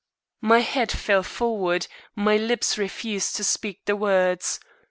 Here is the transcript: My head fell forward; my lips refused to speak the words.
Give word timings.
My 0.41 0.61
head 0.61 0.91
fell 0.91 1.21
forward; 1.21 1.85
my 2.15 2.35
lips 2.35 2.75
refused 2.75 3.35
to 3.35 3.43
speak 3.43 3.85
the 3.85 3.95
words. 3.95 4.59